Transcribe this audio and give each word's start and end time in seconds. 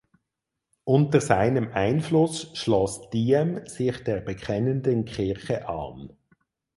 Unter 0.83 1.21
seinem 1.21 1.73
Einfluss 1.75 2.49
schloss 2.57 3.11
Diem 3.11 3.67
sich 3.67 4.03
der 4.03 4.19
Bekennenden 4.19 5.05
Kirche 5.05 5.69
an. 5.69 6.17